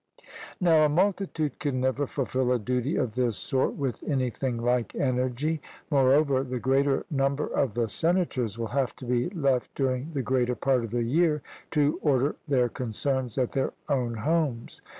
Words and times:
Now 0.59 0.83
a 0.85 0.89
multitude 0.89 1.59
can 1.59 1.79
never 1.79 2.07
fulfil 2.07 2.51
a 2.51 2.57
duty 2.57 2.95
of 2.95 3.13
this 3.13 3.37
sort 3.37 3.75
with 3.75 4.01
anything 4.01 4.57
like 4.57 4.95
energy. 4.95 5.61
Moreover, 5.91 6.43
the 6.43 6.57
greater 6.59 7.05
number 7.11 7.45
of 7.45 7.75
the 7.75 7.87
senators 7.87 8.57
will 8.57 8.69
have 8.73 8.95
to 8.95 9.05
be 9.05 9.29
left 9.29 9.75
during 9.75 10.09
the 10.13 10.23
greater 10.23 10.55
part 10.55 10.83
of 10.83 10.89
the 10.89 11.03
year 11.03 11.43
to 11.69 11.99
order 12.01 12.35
their 12.47 12.67
concerns 12.67 13.37
at 13.37 13.51
their 13.51 13.73
own 13.89 14.15
homes. 14.15 14.81